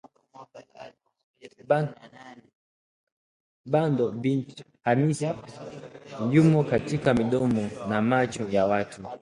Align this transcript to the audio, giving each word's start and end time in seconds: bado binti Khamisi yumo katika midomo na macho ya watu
bado 3.67 4.11
binti 4.11 4.63
Khamisi 4.83 5.27
yumo 6.35 6.63
katika 6.63 7.13
midomo 7.13 7.69
na 7.89 8.01
macho 8.01 8.49
ya 8.49 8.65
watu 8.65 9.01